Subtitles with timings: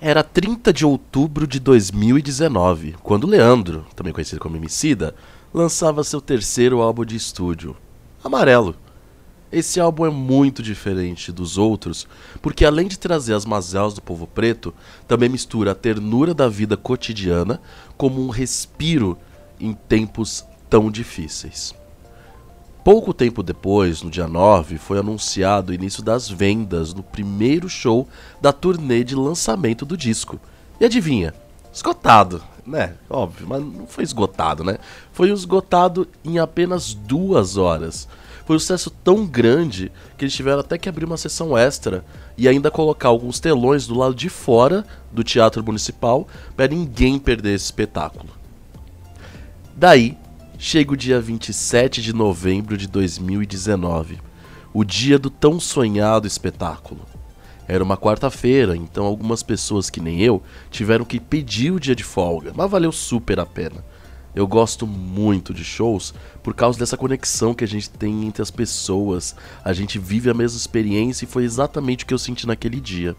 [0.00, 5.12] Era 30 de outubro de 2019, quando Leandro, também conhecido como Emicida,
[5.52, 7.76] lançava seu terceiro álbum de estúdio,
[8.22, 8.76] Amarelo.
[9.50, 12.06] Esse álbum é muito diferente dos outros,
[12.40, 14.72] porque além de trazer as mazelas do povo preto,
[15.08, 17.60] também mistura a ternura da vida cotidiana
[17.96, 19.18] como um respiro
[19.58, 21.74] em tempos tão difíceis.
[22.88, 28.08] Pouco tempo depois, no dia 9, foi anunciado o início das vendas no primeiro show
[28.40, 30.40] da turnê de lançamento do disco.
[30.80, 31.34] E adivinha?
[31.70, 32.94] Esgotado, né?
[33.10, 34.78] Óbvio, mas não foi esgotado, né?
[35.12, 38.08] Foi esgotado em apenas duas horas.
[38.46, 42.02] Foi um sucesso tão grande que eles tiveram até que abrir uma sessão extra
[42.38, 47.54] e ainda colocar alguns telões do lado de fora do Teatro Municipal para ninguém perder
[47.54, 48.30] esse espetáculo.
[49.76, 50.16] Daí,
[50.60, 54.18] chega o dia 27 de novembro de 2019,
[54.74, 57.00] o dia do tão sonhado espetáculo.
[57.68, 62.02] Era uma quarta-feira, então algumas pessoas que nem eu tiveram que pedir o dia de
[62.02, 63.84] folga, mas valeu super a pena.
[64.34, 68.50] Eu gosto muito de shows por causa dessa conexão que a gente tem entre as
[68.50, 69.36] pessoas.
[69.64, 73.16] A gente vive a mesma experiência e foi exatamente o que eu senti naquele dia.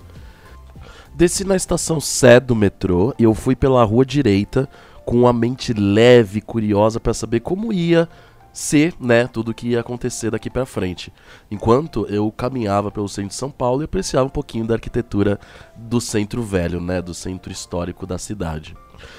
[1.14, 4.70] Desci na estação Sé do metrô e eu fui pela rua direita
[5.10, 8.08] com a mente leve curiosa para saber como ia
[8.54, 11.12] ser, né, tudo que ia acontecer daqui para frente.
[11.50, 15.40] Enquanto eu caminhava pelo centro de São Paulo e apreciava um pouquinho da arquitetura
[15.76, 18.78] do centro velho, né, do centro histórico da cidade.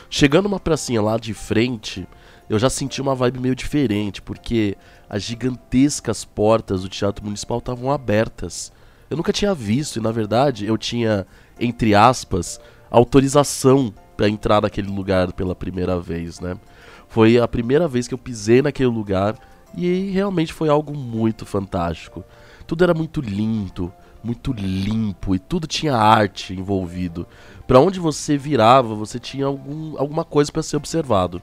[0.08, 2.06] Chegando uma pracinha lá de frente,
[2.48, 4.76] eu já senti uma vibe meio diferente, porque
[5.08, 8.70] as gigantescas portas do Teatro Municipal estavam abertas.
[9.10, 11.26] Eu nunca tinha visto e na verdade eu tinha,
[11.58, 16.54] entre aspas, autorização para entrar naquele lugar pela primeira vez, né?
[17.08, 19.34] Foi a primeira vez que eu pisei naquele lugar
[19.74, 22.22] e realmente foi algo muito fantástico.
[22.66, 23.90] Tudo era muito lindo,
[24.22, 27.26] muito limpo e tudo tinha arte envolvido.
[27.66, 31.40] Para onde você virava, você tinha algum, alguma coisa para ser observado.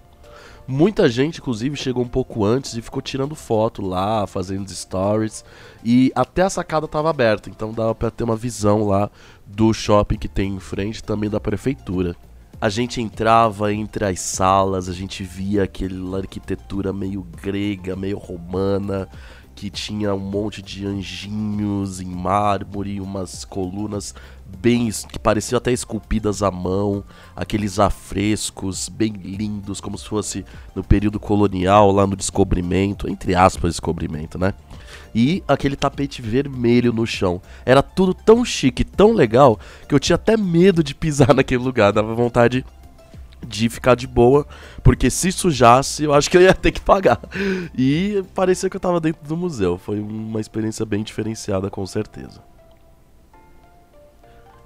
[0.68, 5.44] Muita gente, inclusive, chegou um pouco antes e ficou tirando foto lá, fazendo stories.
[5.84, 9.10] E até a sacada estava aberta, então dava para ter uma visão lá
[9.48, 12.16] do shopping que tem em frente, também da prefeitura.
[12.60, 19.08] A gente entrava entre as salas, a gente via aquela arquitetura meio grega, meio romana,
[19.54, 24.16] que tinha um monte de anjinhos em mármore, umas colunas
[24.60, 27.04] bem que pareciam até esculpidas à mão,
[27.36, 30.44] aqueles afrescos bem lindos, como se fosse
[30.74, 34.56] no período colonial, lá no descobrimento, entre aspas, descobrimento, né?
[35.20, 37.42] E aquele tapete vermelho no chão.
[37.66, 41.92] Era tudo tão chique, tão legal, que eu tinha até medo de pisar naquele lugar,
[41.92, 42.64] dava vontade
[43.44, 44.46] de ficar de boa,
[44.84, 47.20] porque se sujasse, eu acho que eu ia ter que pagar.
[47.76, 49.80] E parecia que eu tava dentro do museu.
[49.80, 52.44] Foi uma experiência bem diferenciada, com certeza.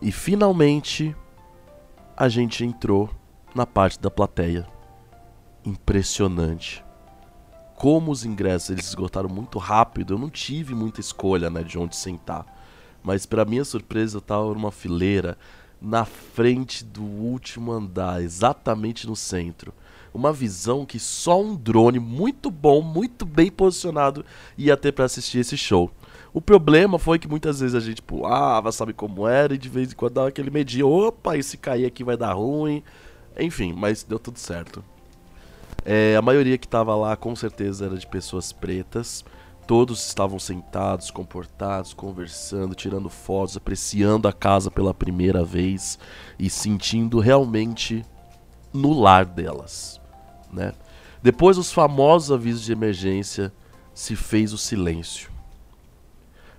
[0.02, 1.16] E finalmente
[2.18, 3.10] a gente entrou
[3.56, 4.68] na parte da plateia.
[5.64, 6.84] Impressionante.
[7.82, 11.96] Como os ingressos eles esgotaram muito rápido, eu não tive muita escolha, né, de onde
[11.96, 12.46] sentar.
[13.02, 15.36] Mas para minha surpresa, eu tava numa fileira
[15.82, 19.74] na frente do último andar, exatamente no centro.
[20.14, 24.24] Uma visão que só um drone muito bom, muito bem posicionado
[24.56, 25.90] ia ter para assistir esse show.
[26.32, 29.92] O problema foi que muitas vezes a gente pulava, sabe como era, e de vez
[29.92, 32.84] em quando dava aquele medinho, opa, e se cair aqui vai dar ruim.
[33.40, 34.84] Enfim, mas deu tudo certo.
[35.84, 39.26] É, a maioria que estava lá com certeza era de pessoas pretas.
[39.66, 45.98] Todos estavam sentados, comportados, conversando, tirando fotos, apreciando a casa pela primeira vez
[46.38, 48.04] e sentindo realmente
[48.74, 50.00] no lar delas,
[50.52, 50.74] né?
[51.22, 53.54] Depois dos famosos avisos de emergência,
[53.94, 55.30] se fez o silêncio.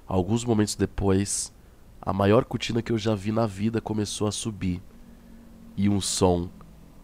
[0.07, 1.53] Alguns momentos depois,
[2.01, 4.81] a maior cortina que eu já vi na vida começou a subir
[5.77, 6.49] e um som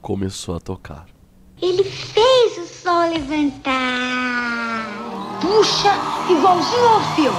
[0.01, 1.18] começou a tocar.
[1.61, 4.87] Ele fez o sol levantar.
[5.41, 5.93] Puxa,
[6.31, 7.37] igualzinho ao filme.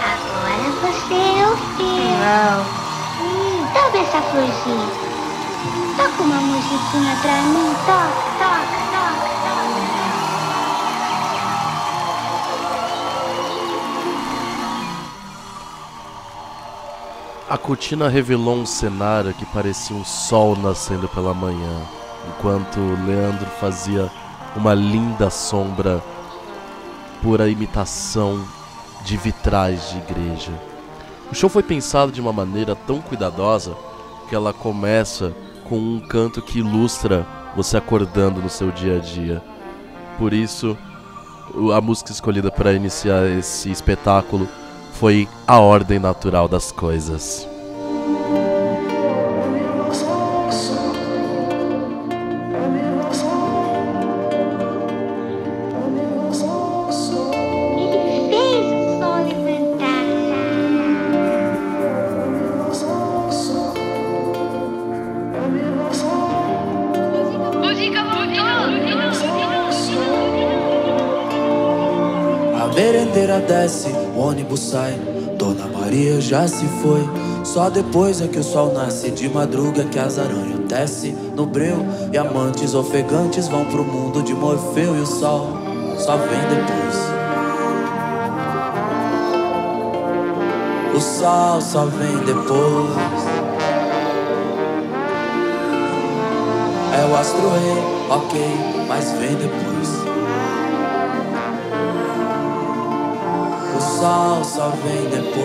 [0.00, 2.04] Agora você é o filme.
[2.20, 2.62] Não.
[3.20, 4.86] Hum, toca essa florzinha.
[5.96, 7.74] Toca uma musiquinha pra mim.
[7.84, 9.82] Toca, toca, toca, toca.
[17.50, 21.82] A cortina revelou um cenário que parecia um sol nascendo pela manhã,
[22.28, 24.10] enquanto Leandro fazia
[24.56, 26.02] uma linda sombra
[27.22, 28.44] pura imitação
[29.04, 30.52] de vitrais de igreja.
[31.30, 33.74] O show foi pensado de uma maneira tão cuidadosa
[34.28, 35.32] que ela começa
[35.68, 37.26] com um canto que ilustra
[37.56, 39.42] você acordando no seu dia a dia.
[40.18, 40.76] Por isso,
[41.74, 44.48] a música escolhida para iniciar esse espetáculo
[44.92, 47.51] foi A Ordem Natural das Coisas.
[74.72, 74.98] Sai.
[75.36, 77.06] Dona Maria já se foi.
[77.44, 81.84] Só depois é que o sol nasce de madruga que as aranhas desce no breu
[82.10, 85.48] e amantes ofegantes vão pro mundo de Morfeu e o sol
[85.98, 86.96] só vem depois.
[90.94, 93.22] O sol só vem depois.
[96.98, 98.40] É o astro rei, ok,
[98.88, 99.71] mas vem depois.
[104.02, 105.42] Sol só vem depois.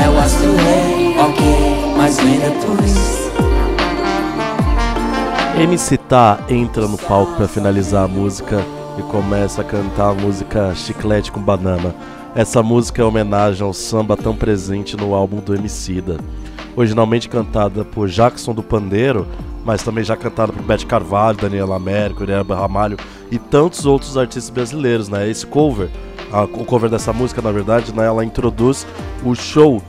[0.00, 3.24] É o astro rei, ok, mas vem depois.
[5.58, 8.64] MC Tá entra no palco para finalizar a música
[8.96, 11.92] e começa a cantar a música Chiclete com Banana.
[12.36, 16.18] Essa música é homenagem ao samba tão presente no álbum do Emicida.
[16.76, 19.26] Originalmente cantada por Jackson do Pandeiro,
[19.64, 22.96] mas também já cantada por Beth Carvalho, Daniela Américo, Uriel Ramalho
[23.30, 25.28] e tantos outros artistas brasileiros, né?
[25.28, 25.88] Esse cover,
[26.30, 28.86] a, o cover dessa música, na verdade, né, ela introduz
[29.24, 29.82] o show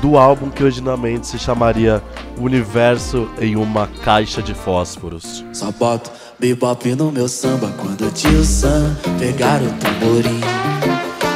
[0.00, 2.02] do álbum que originalmente se chamaria
[2.36, 5.44] Universo em uma Caixa de Fósforos.
[5.52, 6.10] Só boto
[6.40, 10.40] bebop no meu samba quando o tio Sam pegar o tamborim.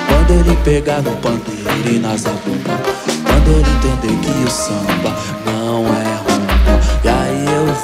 [0.08, 2.80] Quando ele pegar no pandeiro e nas zabumba.
[3.24, 6.05] Quando ele entender que o samba não é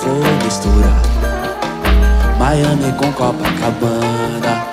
[0.01, 1.03] vou misturar
[2.39, 4.67] Miami com Copacabana.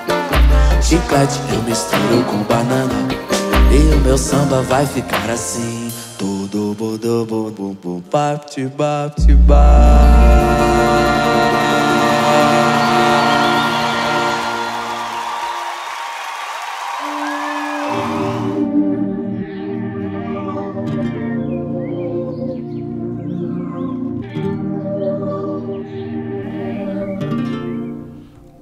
[0.82, 3.08] Chiclete eu misturo com banana.
[3.70, 5.92] E o meu samba vai ficar assim.
[6.18, 8.50] Tudo budu bum bum bum bap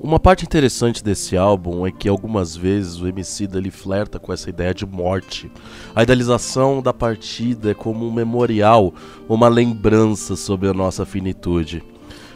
[0.09, 4.49] Uma parte interessante desse álbum é que algumas vezes o MC ele flerta com essa
[4.49, 5.53] ideia de morte.
[5.95, 8.95] A idealização da partida é como um memorial,
[9.29, 11.85] uma lembrança sobre a nossa finitude.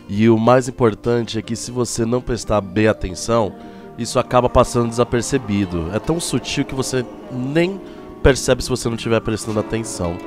[0.07, 3.55] E o mais importante é que se você não prestar bem atenção,
[3.97, 5.87] isso acaba passando desapercebido.
[5.95, 7.03] É tão sutil que você
[7.33, 7.81] nem
[8.23, 10.19] percebe se você não estiver prestando atenção.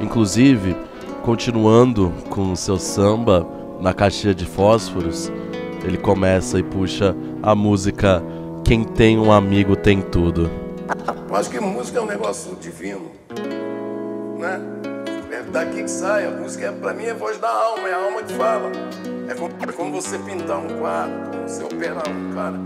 [0.00, 0.74] Inclusive,
[1.24, 3.46] continuando com o seu samba
[3.82, 5.30] na caixinha de fósforos,
[5.84, 8.22] ele começa e puxa a música
[8.64, 10.50] Quem tem um amigo tem tudo.
[11.28, 13.10] Eu acho que música é um negócio divino,
[14.38, 14.60] né?
[15.30, 18.04] É daqui que sai, a música é, pra mim é voz da alma, é a
[18.04, 18.72] alma que fala.
[19.28, 22.56] É como, é como você pintar um quadro, como você operar um cara.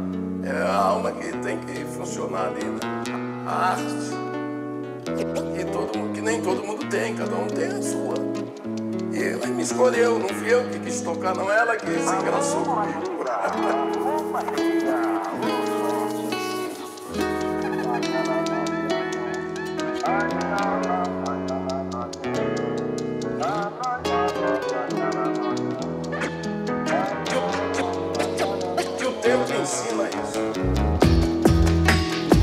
[0.42, 2.80] É a alma que tem que funcionar ali, né?
[3.46, 4.24] A arte.
[5.56, 8.14] Que, todo, que nem todo mundo tem, cada um tem a sua.
[9.44, 12.62] E ela me escolheu, não fui eu que quis tocar, não ela que se engraçou.
[28.96, 30.40] Que o tempo ensina isso.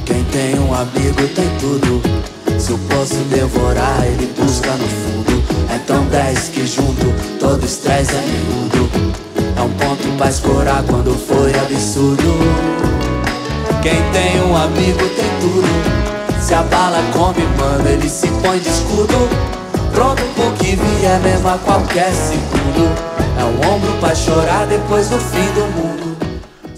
[0.05, 2.20] Quem tem um amigo tem tudo.
[2.61, 5.43] Se eu posso devorar, ele busca no fundo.
[5.73, 8.87] É tão 10 que junto todo estresse é miúdo.
[9.57, 12.21] É um ponto pra escorar quando foi absurdo.
[13.81, 16.39] Quem tem um amigo tem tudo.
[16.39, 19.27] Se a bala come, mano, ele se põe de escudo.
[19.91, 22.95] Pronto pro que vier mesmo a qualquer segundo.
[23.39, 25.90] É um ombro pra chorar depois do fim do mundo.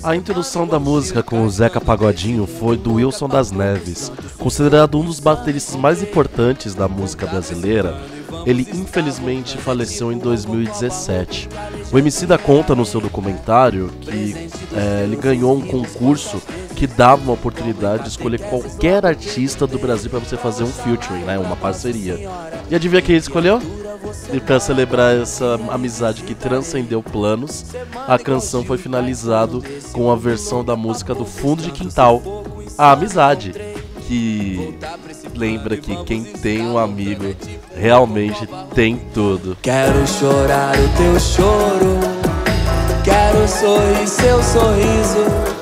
[0.03, 5.05] A introdução da música com o Zeca Pagodinho foi do Wilson das Neves, considerado um
[5.05, 8.01] dos bateristas mais importantes da música brasileira.
[8.45, 11.47] Ele infelizmente faleceu em 2017.
[11.89, 16.41] O MC da conta no seu documentário que é, ele ganhou um concurso
[16.75, 21.23] que dava uma oportunidade de escolher qualquer artista do Brasil para você fazer um featuring,
[21.23, 22.29] né, uma parceria.
[22.69, 23.61] E adivinha quem ele escolheu?
[24.31, 27.65] E para celebrar essa amizade que transcendeu planos,
[28.07, 32.21] a canção foi finalizado com a versão da música do Fundo de Quintal,
[32.77, 33.53] A Amizade,
[34.07, 34.77] que
[35.35, 37.35] lembra que quem tem um amigo
[37.75, 39.57] realmente tem tudo.
[39.61, 41.99] Quero chorar o teu choro,
[43.03, 45.53] quero sorrir seu sorriso.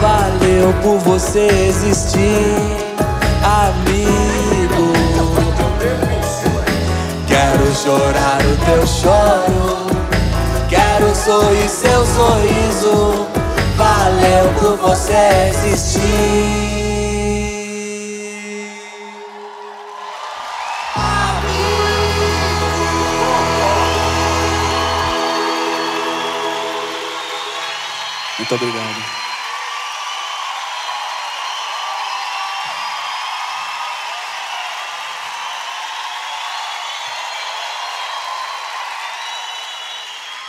[0.00, 2.54] Valeu por você existir,
[3.42, 4.27] amigo.
[7.82, 9.86] Chorar o teu choro,
[10.68, 13.26] quero sorrir seu sorriso.
[13.76, 16.78] Valeu por você existir.
[28.38, 29.27] Muito obrigado.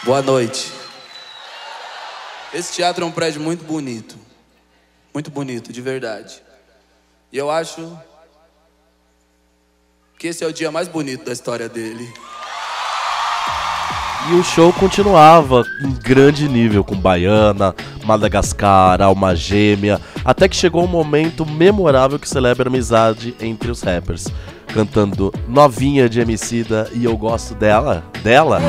[0.09, 0.71] Boa noite.
[2.51, 4.15] Esse teatro é um prédio muito bonito.
[5.13, 6.41] Muito bonito, de verdade.
[7.31, 7.95] E eu acho
[10.17, 12.11] que esse é o dia mais bonito da história dele.
[14.31, 20.83] E o show continuava em grande nível com Baiana, Madagascar, Alma Gêmea, até que chegou
[20.83, 24.25] um momento memorável que celebra a amizade entre os rappers,
[24.73, 28.61] cantando Novinha de Emicida e Eu Gosto Dela, dela.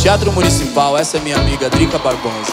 [0.00, 2.52] Teatro Municipal, essa é minha amiga Drica Barbosa.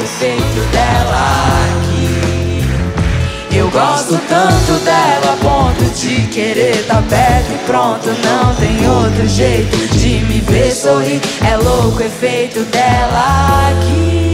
[0.00, 3.54] o efeito dela aqui.
[3.54, 8.08] Eu gosto tanto dela a ponto de querer tá perto e pronto.
[8.08, 11.20] Não tem outro jeito de me ver sorrir.
[11.46, 14.29] É louco o efeito dela aqui.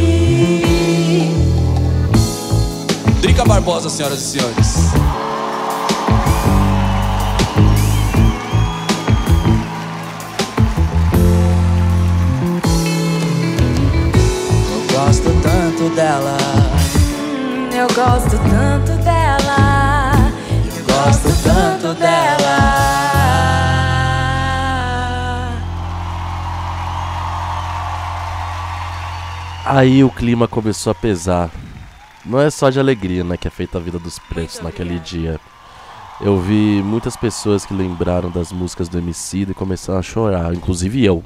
[3.36, 4.76] Drica Barbosa, senhoras e senhores.
[14.72, 16.38] Eu gosto tanto dela.
[16.96, 20.32] Hum, eu gosto tanto dela.
[20.74, 22.56] Eu gosto tanto dela.
[29.66, 31.50] Aí o clima começou a pesar.
[32.26, 35.38] Não é só de alegria, né, que é feita a vida dos pretos naquele dia.
[36.20, 41.04] Eu vi muitas pessoas que lembraram das músicas do MC e começaram a chorar, inclusive
[41.04, 41.22] eu.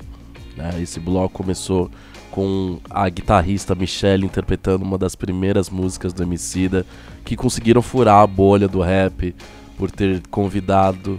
[0.57, 0.71] né?
[0.81, 1.91] Esse bloco começou
[2.31, 6.85] com a guitarrista Michelle interpretando uma das primeiras músicas do Emicida,
[7.25, 9.35] que conseguiram furar a bolha do rap
[9.77, 11.19] por ter convidado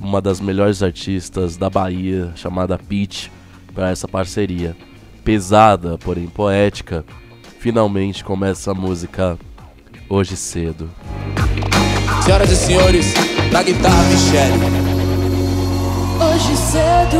[0.00, 3.30] uma das melhores artistas da Bahia, chamada Peach,
[3.74, 4.76] para essa parceria.
[5.24, 7.04] Pesada, porém poética,
[7.64, 9.38] finalmente começa a música
[10.06, 10.90] Hoje Cedo.
[12.22, 13.14] Senhoras e senhores,
[13.50, 14.52] na guitarra Michelle.
[16.20, 17.16] Hoje cedo,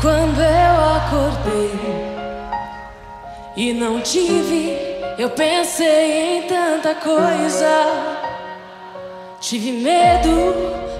[0.00, 1.72] quando eu acordei
[3.56, 4.78] e não tive,
[5.18, 8.46] eu pensei em tanta coisa.
[9.40, 10.54] Tive medo,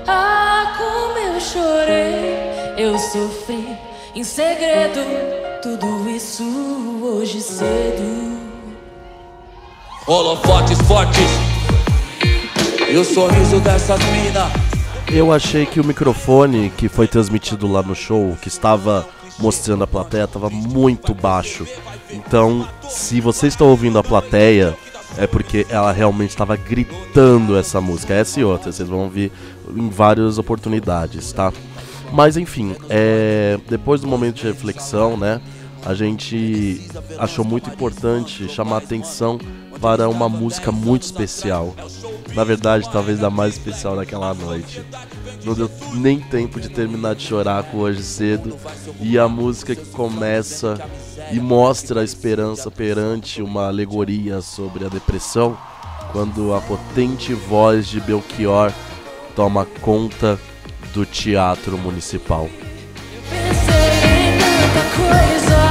[0.09, 2.35] ah, como eu chorei.
[2.76, 3.78] Eu sofri
[4.12, 5.02] em segredo,
[5.62, 6.42] tudo isso
[7.00, 8.39] hoje cedo.
[10.10, 11.30] Holofotes fortes.
[12.90, 14.50] E o sorriso dessas mina.
[15.08, 19.06] Eu achei que o microfone que foi transmitido lá no show, que estava
[19.38, 21.64] mostrando a plateia, estava muito baixo.
[22.10, 24.76] Então, se vocês estão ouvindo a plateia,
[25.16, 28.12] é porque ela realmente estava gritando essa música.
[28.12, 29.30] Essa e outra, vocês vão ouvir
[29.76, 31.52] em várias oportunidades, tá?
[32.12, 35.40] Mas enfim, é, depois do momento de reflexão, né?
[35.86, 39.38] A gente achou muito importante chamar atenção
[39.80, 41.75] para uma música muito especial.
[42.34, 44.82] Na verdade, talvez a mais especial daquela noite.
[45.44, 48.56] Não deu nem tempo de terminar de chorar com hoje cedo.
[49.00, 50.78] E a música que começa
[51.32, 55.56] e mostra a esperança perante uma alegoria sobre a depressão,
[56.12, 58.72] quando a potente voz de Belchior
[59.34, 60.38] toma conta
[60.92, 62.49] do teatro municipal.
[63.30, 65.69] Pensei em tanta coisa.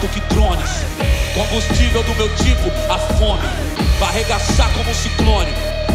[0.00, 0.70] Alto que drones.
[1.34, 3.46] Combustível do meu tipo, a fome.
[3.98, 5.52] Vai arregaçar como um ciclone.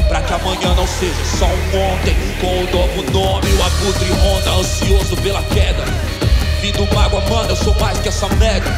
[0.08, 2.16] Pra que amanhã não seja só um ontem.
[2.40, 5.84] Com um novo nome, o abutre ronda Ansioso pela queda.
[6.62, 8.72] Vindo mágoa, mano, eu sou mais que essa merda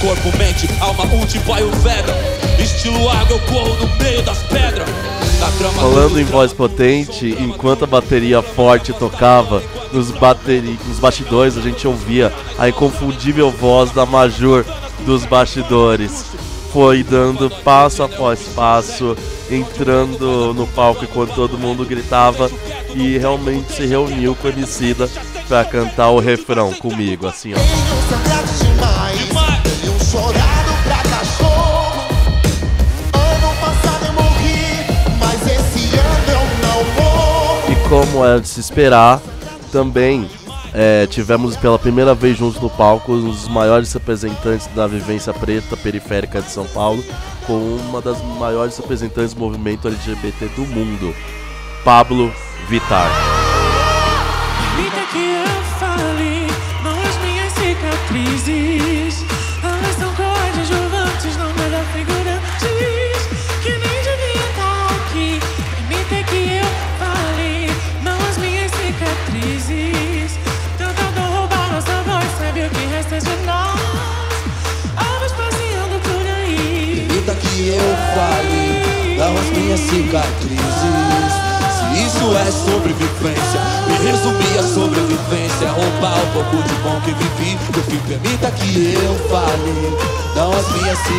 [0.00, 2.14] Corpo, mente, alma, ulti, vai o Veda
[2.58, 4.88] Estilo água, eu corro no meio das pedras.
[5.74, 11.86] Falando em voz potente, enquanto a bateria forte tocava, nos, bateri nos bastidores a gente
[11.86, 14.64] ouvia a inconfundível voz da Major
[15.04, 16.24] dos bastidores.
[16.72, 19.16] Foi dando passo após passo,
[19.50, 22.50] entrando no palco enquanto todo mundo gritava
[22.94, 25.08] e realmente se reuniu com a Emicida
[25.48, 27.58] pra cantar o refrão comigo, assim ó.
[37.70, 39.22] E como é de se esperar,
[39.68, 40.28] também
[40.72, 45.76] é, tivemos pela primeira vez juntos no palco um dos maiores representantes da vivência preta
[45.76, 47.02] periférica de São Paulo,
[47.46, 47.54] com
[47.88, 51.14] uma das maiores representantes do movimento LGBT do mundo,
[51.84, 52.32] Pablo
[52.68, 53.37] Vittar.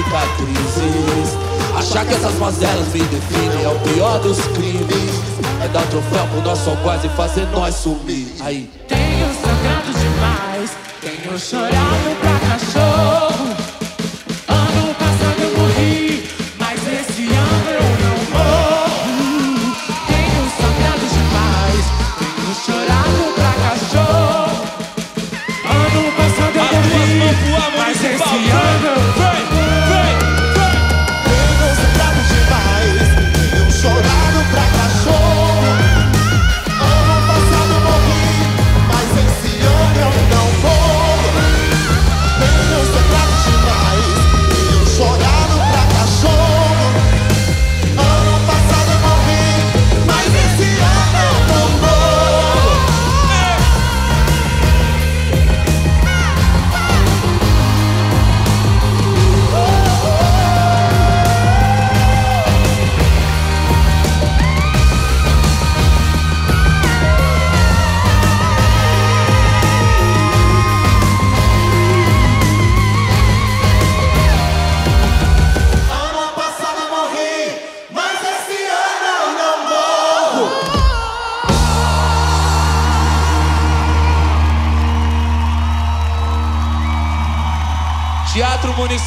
[0.09, 1.37] Cicatrizes.
[1.77, 5.19] Achar que essas mazelas me definem É o pior dos crimes.
[5.63, 8.27] É dar troféu pro nosso algoz e fazer nós sumir.
[8.41, 8.69] Aí.
[8.87, 13.28] Tenho sangrado demais Tenho chorado pra cachorro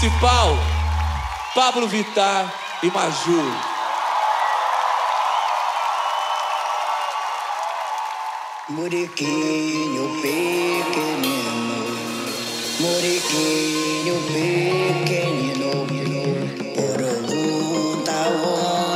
[0.03, 0.57] Municipal,
[1.55, 3.41] Pablo Vittar e Maju.
[8.71, 11.85] Muriquinho pequenino,
[12.81, 15.71] Muriquinho pequenino,
[16.75, 18.13] pergunta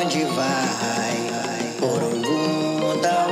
[0.02, 3.26] onde vai, pergunta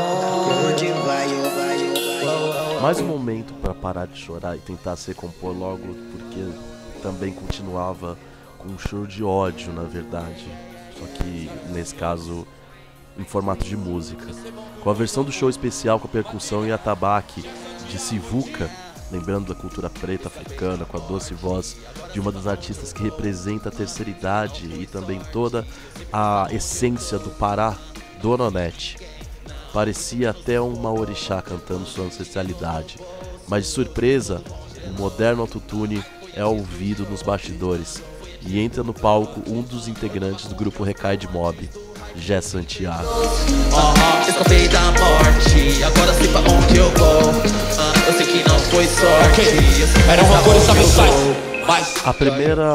[0.65, 2.81] onde vai, vai.
[2.81, 8.17] Mais um momento para parar de chorar e tentar se recompor logo, porque também continuava
[8.57, 10.47] com um choro de ódio, na verdade.
[10.99, 12.47] Só que nesse caso
[13.19, 14.27] em formato de música.
[14.83, 17.45] Com a versão do show especial com a percussão e atabaque
[17.91, 18.71] de Sivuca,
[19.13, 21.77] lembrando da cultura preta africana, com a doce voz
[22.11, 25.67] de uma das artistas que representa a terceira idade e também toda
[26.11, 27.77] a essência do Pará,
[28.23, 28.97] Dona Onete.
[29.75, 32.99] Parecia até uma orixá cantando sua ancestralidade,
[33.47, 34.43] mas de surpresa,
[34.89, 36.03] um moderno autotune
[36.37, 38.03] é ouvido nos bastidores
[38.47, 41.69] e entra no palco um dos integrantes do grupo Recai de Mob,
[42.17, 43.09] Jé Santiago.
[44.29, 47.31] Escapei da morte, agora sei pra onde eu vou.
[47.31, 49.41] Uh, eu sei que não foi sorte.
[49.41, 50.13] Okay.
[50.13, 50.55] Era uma cor
[52.05, 52.67] a primeira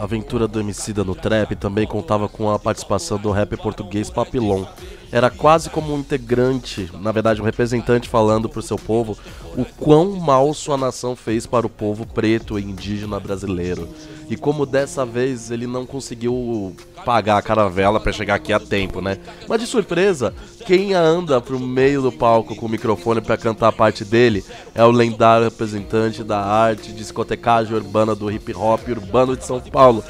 [0.00, 4.64] aventura do Emicida no trap também contava com a participação do rapper português Papilon,
[5.10, 9.16] era quase como um integrante, na verdade um representante falando pro seu povo
[9.56, 13.88] o quão mal sua nação fez para o povo preto e indígena brasileiro.
[14.28, 19.00] E como dessa vez ele não conseguiu pagar a caravela para chegar aqui a tempo,
[19.00, 19.18] né?
[19.48, 20.34] Mas de surpresa,
[20.66, 24.84] quem anda pro meio do palco com o microfone para cantar a parte dele é
[24.84, 30.02] o lendário representante da arte discotecagem urbana do hip hop urbano de São Paulo,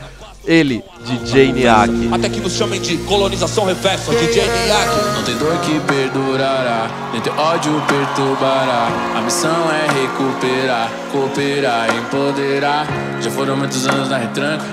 [0.47, 1.93] ele, DJ Niak.
[2.13, 5.15] Até que nos chamem de colonização reversa, DJ Niak.
[5.15, 8.89] Não tem dor que perdurará, nem teu ódio perturbará.
[9.17, 12.87] A missão é recuperar, cooperar, empoderar.
[13.21, 14.65] Já foram muitos anos na retranca,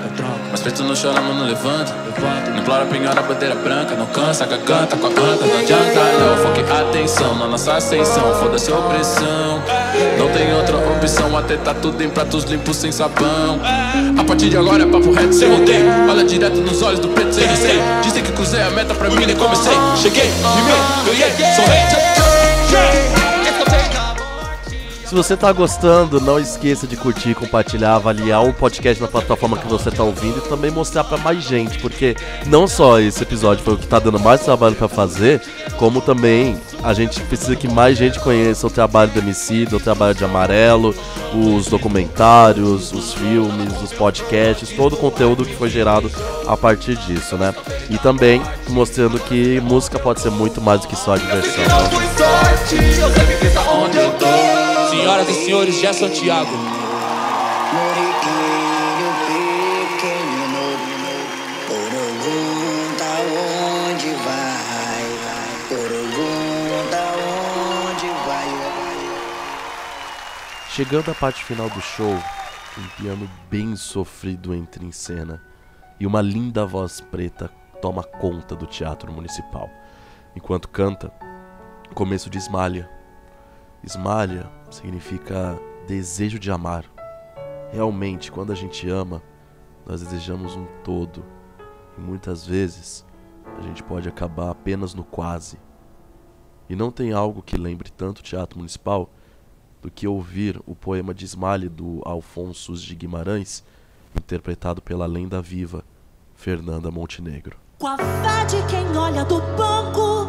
[0.50, 1.94] mas preto não chora, mano, levanta.
[2.50, 6.36] Não implora penhora, bandeira branca, não cansa, canta com a planta, não adianta não.
[6.38, 9.62] Foque atenção na nossa ascensão, foda-se a opressão.
[10.18, 13.60] Não tem outra opção, até tá tudo em pratos limpos sem sabão.
[14.18, 15.84] A partir de agora é papo reto, sem rodeio.
[16.08, 17.80] Olha direto nos olhos do preto sem receio.
[18.02, 19.72] Dizem que cruzei a meta pra mim, nem comecei.
[20.00, 21.84] Cheguei, rimei, ganhei, sou rei.
[25.04, 29.68] Se você tá gostando, não esqueça de curtir, compartilhar, avaliar o podcast na plataforma que
[29.68, 33.74] você tá ouvindo e também mostrar para mais gente, porque não só esse episódio foi
[33.74, 35.40] o que tá dando mais trabalho para fazer,
[35.76, 40.14] como também a gente precisa que mais gente conheça o trabalho do MC, o trabalho
[40.14, 40.94] de Amarelo,
[41.32, 46.10] os documentários, os filmes, os podcasts, todo o conteúdo que foi gerado
[46.46, 47.54] a partir disso, né?
[47.88, 51.64] E também mostrando que música pode ser muito mais do que só diversão.
[51.64, 51.90] Né?
[54.90, 56.83] Senhoras e senhores, Jé Santiago.
[70.74, 75.40] Chegando à parte final do show, um piano bem sofrido entra em cena
[76.00, 77.48] e uma linda voz preta
[77.80, 79.70] toma conta do teatro municipal.
[80.34, 81.12] Enquanto canta,
[81.94, 82.90] começo de Esmalha.
[83.84, 85.56] Esmalha significa
[85.86, 86.84] desejo de amar.
[87.72, 89.22] Realmente, quando a gente ama,
[89.86, 91.24] nós desejamos um todo.
[91.96, 93.06] E muitas vezes
[93.56, 95.56] a gente pode acabar apenas no quase.
[96.68, 99.08] E não tem algo que lembre tanto o teatro municipal
[99.84, 103.62] do que ouvir o poema de Esmalhe do Alfonso de Guimarães,
[104.16, 105.84] interpretado pela lenda viva
[106.34, 107.58] Fernanda Montenegro.
[107.78, 110.26] Com a fé de quem olha do banco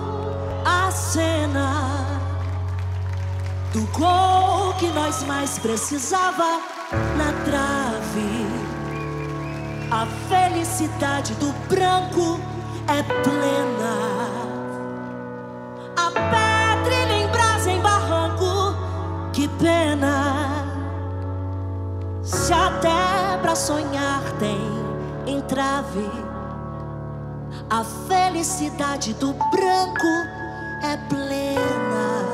[0.65, 2.19] a cena
[3.71, 6.59] do gol que nós mais precisava
[7.17, 8.45] na trave.
[9.89, 12.41] A felicidade do branco
[12.89, 13.95] é plena.
[15.95, 16.44] A
[19.59, 20.65] pena.
[22.23, 24.59] Se até pra sonhar tem
[25.27, 26.09] entrave.
[27.69, 30.07] A felicidade do branco
[30.83, 32.25] é plena.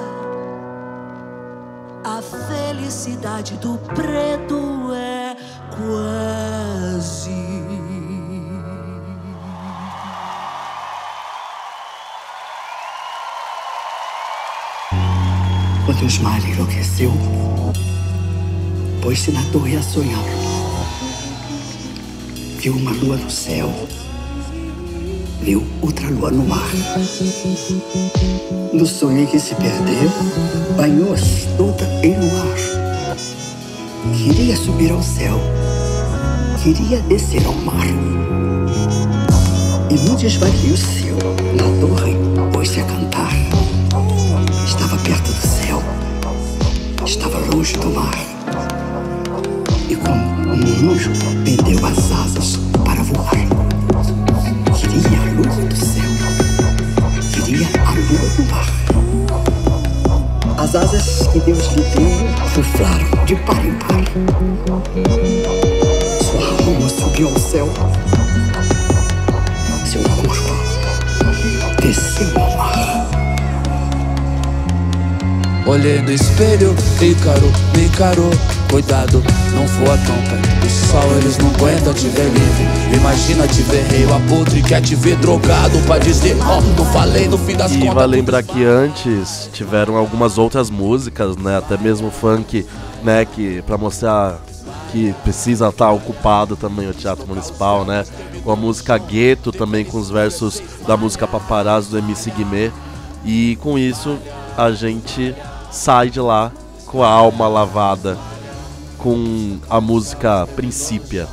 [2.03, 4.60] A felicidade do preto
[16.01, 17.13] Quando Osmar enlouqueceu,
[19.03, 20.25] pôs-se na torre a sonhar.
[22.57, 23.71] Viu uma lua no céu,
[25.43, 26.71] viu outra lua no mar.
[28.73, 30.09] No sonho em que se perdeu,
[30.75, 32.57] banhou-se toda em luar.
[34.17, 35.39] Queria subir ao céu,
[36.63, 37.85] queria descer ao mar.
[39.87, 41.15] E num desvario seu,
[41.53, 42.15] na torre,
[42.51, 43.70] pôs-se a cantar.
[45.03, 45.83] Perto do céu,
[47.05, 48.15] estava longe do mar.
[49.89, 51.11] E como um anjo,
[51.43, 53.31] pendeu as asas para voar.
[54.77, 56.11] Queria a lua do céu,
[57.33, 58.69] queria a lua do mar.
[60.57, 62.11] As asas que Deus lhe deu
[62.55, 63.90] ruflaram de par em par.
[75.81, 78.29] Olhei no espelho, Ícaro me encarou.
[78.69, 79.23] Cuidado,
[79.55, 82.95] não voa tão perto do sol, eles não aguentam te ver livre.
[82.95, 86.85] Imagina te ver rei, o abutre quer te ver drogado pra dizer, ó, oh, não
[86.93, 87.95] falei no fim das E contas.
[87.95, 91.57] vai lembrar que antes tiveram algumas outras músicas, né?
[91.57, 92.63] Até mesmo funk,
[93.03, 93.25] né?
[93.25, 94.39] Que para mostrar
[94.91, 98.05] que precisa estar ocupado também o Teatro Municipal, né?
[98.43, 102.69] Com a música Gueto também com os versos da música Paparazzo do MC Guimê.
[103.25, 104.15] E com isso
[104.55, 105.33] a gente
[105.71, 106.51] sai de lá
[106.85, 108.17] com a alma lavada
[108.97, 111.27] com a música Princípia,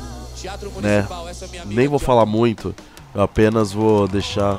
[0.81, 1.05] né?
[1.65, 2.73] Nem vou falar muito,
[3.13, 4.57] eu apenas vou deixar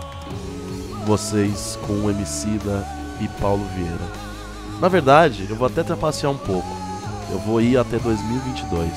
[1.06, 2.86] vocês com o Emicida
[3.20, 4.20] e Paulo Vieira.
[4.80, 6.68] Na verdade, eu vou até trapacear um pouco.
[7.30, 8.90] Eu vou ir até 2022.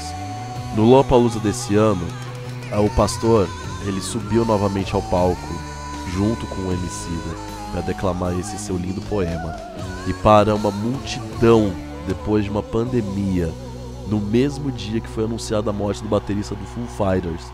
[0.76, 2.06] No Lollapalooza desse ano,
[2.72, 3.48] o pastor,
[3.86, 5.38] ele subiu novamente ao palco
[6.14, 9.56] junto com o Emicida para declamar esse seu lindo poema.
[10.08, 11.74] E para uma multidão
[12.08, 13.52] depois de uma pandemia,
[14.08, 17.52] no mesmo dia que foi anunciada a morte do baterista do Foo Fighters,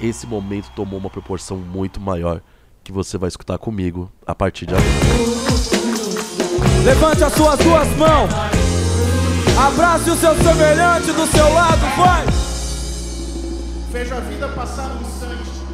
[0.00, 2.40] esse momento tomou uma proporção muito maior
[2.82, 4.88] que você vai escutar comigo a partir de agora.
[6.84, 8.30] Levante as suas duas mãos.
[9.58, 12.24] Abrace o seu semelhante do seu lado, vai.
[13.90, 15.15] Vejo a vida passar um.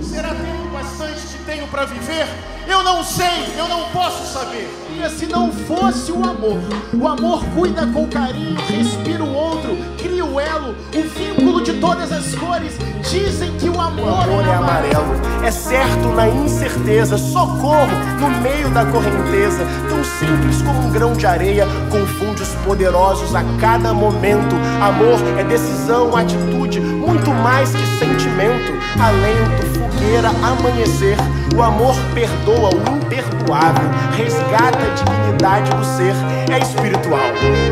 [0.03, 2.27] Será tempo bastante que tenho para viver?
[2.67, 4.69] Eu não sei, eu não posso saber.
[4.91, 6.59] E se não fosse o amor,
[6.93, 12.13] o amor cuida com carinho, respira o outro, cria o elo, o vínculo de todas
[12.13, 12.73] as cores.
[13.11, 17.89] Dizem que o amor, o amor é amarelo, é certo na incerteza, socorro
[18.21, 19.67] no meio da correnteza.
[19.89, 24.55] Tão simples como um grão de areia, confunde os poderosos a cada momento.
[24.81, 31.17] Amor é decisão, atitude, muito mais que sentimento, alento, fogueira, amanhecer.
[31.55, 36.15] O amor perdoa o imperdoável, resgata a dignidade do ser,
[36.51, 37.21] é espiritual.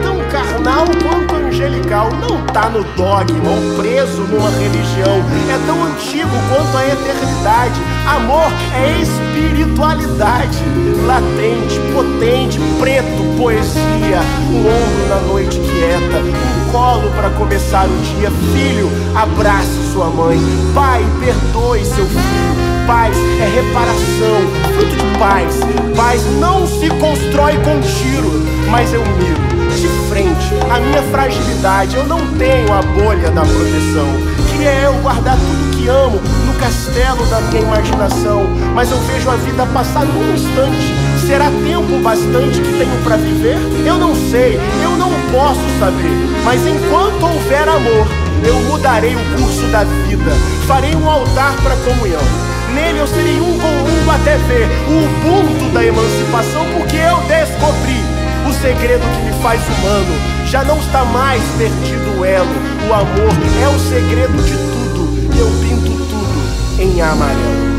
[0.03, 5.25] Tão carnal quanto angelical, não tá no dogma ou preso numa religião.
[5.49, 7.81] É tão antigo quanto a eternidade.
[8.07, 10.59] Amor é espiritualidade,
[11.07, 14.21] latente, potente, preto, poesia.
[14.51, 18.31] Um ombro na noite quieta, um colo para começar o dia.
[18.31, 20.39] Filho, abrace sua mãe.
[20.75, 22.70] Pai, perdoe seu filho.
[22.91, 24.41] Paz é reparação,
[24.75, 25.61] fruto de paz.
[25.97, 28.29] Paz não se constrói com tiro,
[28.69, 29.39] mas eu miro
[29.77, 31.95] de frente a minha fragilidade.
[31.95, 34.09] Eu não tenho a bolha da proteção.
[34.51, 39.37] Queria eu guardar tudo que amo no castelo da minha imaginação, mas eu vejo a
[39.37, 40.93] vida passar num instante.
[41.25, 43.59] Será tempo bastante que tenho para viver?
[43.87, 46.11] Eu não sei, eu não posso saber.
[46.45, 48.09] Mas enquanto houver amor,
[48.45, 50.33] eu mudarei o curso da vida.
[50.67, 52.50] Farei um altar para comunhão.
[52.81, 58.01] Nele eu serei um com mundo até ver o Ubuntu da emancipação, porque eu descobri
[58.49, 60.15] o segredo que me faz humano.
[60.47, 62.49] Já não está mais perdido o elo.
[62.89, 65.39] O amor é o segredo de tudo.
[65.39, 67.71] Eu pinto tudo em amarelo.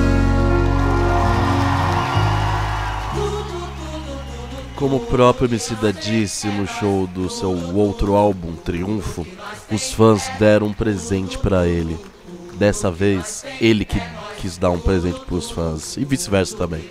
[4.76, 9.26] Como o próprio Emicida disse no show do seu outro álbum, Triunfo,
[9.72, 12.00] os fãs deram um presente para ele.
[12.56, 14.00] Dessa vez, ele que
[14.42, 16.90] quis dar um presente pros fãs, e vice-versa também.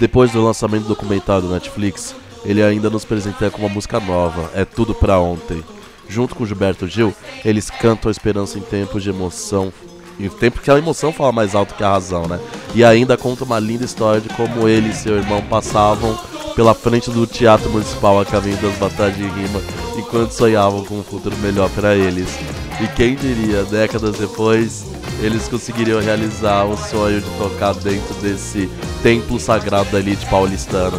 [0.00, 4.50] Depois do lançamento do documentário do Netflix, ele ainda nos presenteia com uma música nova,
[4.54, 5.62] É Tudo Pra Ontem.
[6.08, 9.72] Junto com Gilberto Gil, eles cantam a esperança em tempos de emoção,
[10.18, 12.40] em tempo que a emoção fala mais alto que a razão, né?
[12.74, 16.18] E ainda conta uma linda história de como ele e seu irmão passavam
[16.54, 19.60] pela frente do Teatro Municipal a caminho das batalhas de rima
[19.96, 22.28] enquanto sonhavam com um futuro melhor para eles.
[22.80, 24.84] E quem diria, décadas depois,
[25.20, 28.70] eles conseguiriam realizar o sonho de tocar dentro desse
[29.02, 30.98] templo sagrado da elite paulistana.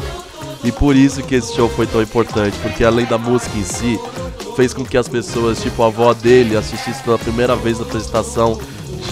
[0.64, 4.00] E por isso que esse show foi tão importante, porque além da música em si,
[4.56, 8.60] fez com que as pessoas, tipo a avó dele, assistissem pela primeira vez a apresentação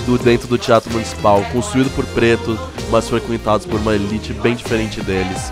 [0.05, 2.59] do dentro do Teatro Municipal, construído por pretos,
[2.91, 5.51] mas frequentados por uma elite bem diferente deles.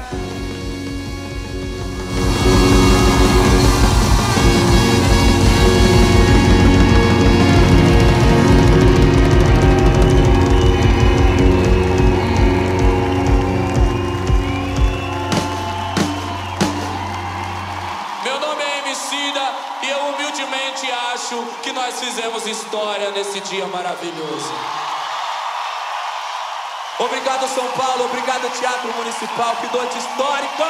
[27.24, 30.66] Obrigado São Paulo, obrigado Teatro Municipal, que noite histórica!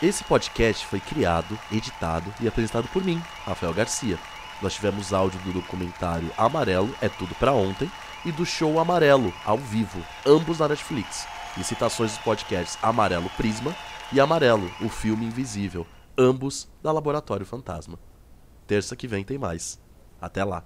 [0.00, 4.16] Esse podcast foi criado, editado e apresentado por mim, Rafael Garcia.
[4.62, 7.90] Nós tivemos áudio do documentário Amarelo é Tudo Pra Ontem
[8.24, 11.26] e do show Amarelo, ao vivo, ambos na Netflix.
[11.56, 13.74] E citações dos podcasts Amarelo Prisma
[14.12, 15.84] e Amarelo, o filme invisível,
[16.16, 17.98] ambos da Laboratório Fantasma.
[18.68, 19.80] Terça que vem tem mais.
[20.20, 20.64] Até lá.